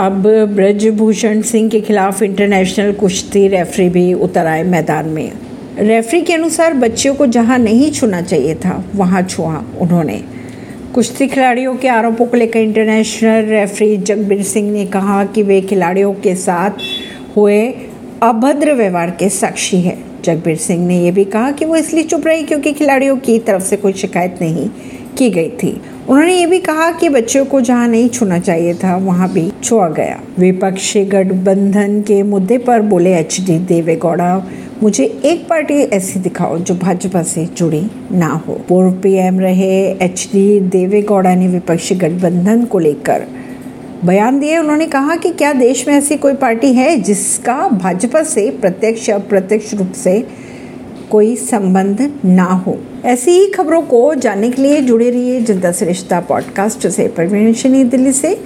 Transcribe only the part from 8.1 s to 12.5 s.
चाहिए था, वहाँ छुआ उन्होंने। कुश्ती खिलाड़ियों के आरोपों को